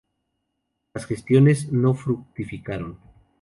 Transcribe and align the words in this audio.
Las 0.95 1.05
gestiones 1.05 1.71
no 1.71 1.93
fructificaron. 1.93 2.97